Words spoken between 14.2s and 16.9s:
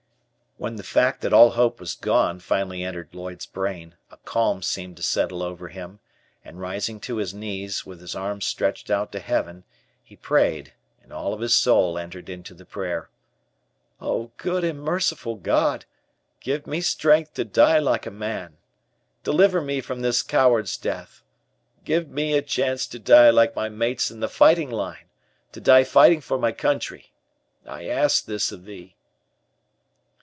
good and merciful God, give me